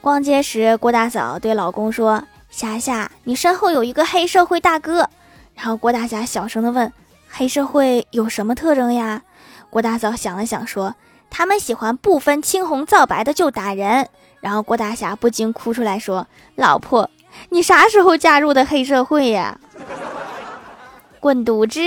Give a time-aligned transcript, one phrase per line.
[0.00, 5.08] 逛街时郭大嫂对老公说霞霞你身后有一个黑社会大哥。
[5.54, 6.92] 然后郭大侠小声的问
[7.28, 9.22] 黑社会有什么特征呀？
[9.70, 10.94] 郭大嫂想了想说
[11.30, 14.08] 他们喜欢不分青红皂白的就打人。
[14.40, 17.10] 然后郭大侠不禁哭出来说老婆
[17.48, 19.58] 你啥时候加入的黑社会呀？
[21.18, 21.80] 滚犊子！